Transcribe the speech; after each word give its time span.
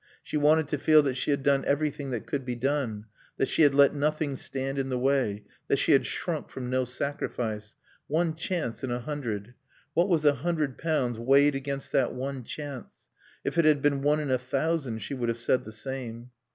She 0.23 0.35
wanted 0.35 0.67
to 0.69 0.79
feel 0.79 1.03
that 1.03 1.13
she 1.13 1.29
had 1.29 1.43
done 1.43 1.63
everything 1.65 2.09
that 2.09 2.25
could 2.25 2.43
be 2.43 2.55
done, 2.55 3.05
that 3.37 3.47
she 3.47 3.61
had 3.61 3.75
let 3.75 3.93
nothing 3.93 4.35
stand 4.35 4.79
in 4.79 4.89
the 4.89 4.97
way, 4.97 5.43
that 5.67 5.77
she 5.77 5.91
had 5.91 6.07
shrunk 6.07 6.49
from 6.49 6.71
no 6.71 6.85
sacrifice. 6.85 7.75
One 8.07 8.33
chance 8.33 8.83
in 8.83 8.89
a 8.89 8.99
hundred. 9.01 9.53
What 9.93 10.09
was 10.09 10.25
a 10.25 10.33
hundred 10.33 10.79
pounds 10.79 11.19
weighed 11.19 11.53
against 11.53 11.91
that 11.91 12.15
one 12.15 12.43
chance? 12.43 13.05
If 13.43 13.59
it 13.59 13.65
had 13.65 13.83
been 13.83 14.01
one 14.01 14.19
in 14.19 14.31
a 14.31 14.39
thousand 14.39 15.03
she 15.03 15.13
would 15.13 15.29
have 15.29 15.37
said 15.37 15.65
the 15.65 15.71
same. 15.71 16.31